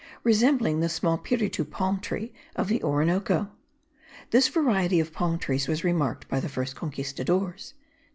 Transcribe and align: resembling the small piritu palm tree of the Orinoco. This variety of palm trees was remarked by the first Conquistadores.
resembling 0.23 0.79
the 0.79 0.89
small 0.89 1.15
piritu 1.15 1.63
palm 1.63 1.99
tree 1.99 2.33
of 2.55 2.67
the 2.67 2.81
Orinoco. 2.81 3.51
This 4.31 4.47
variety 4.47 4.99
of 4.99 5.13
palm 5.13 5.37
trees 5.37 5.67
was 5.67 5.83
remarked 5.83 6.27
by 6.27 6.39
the 6.39 6.49
first 6.49 6.75
Conquistadores. 6.75 7.75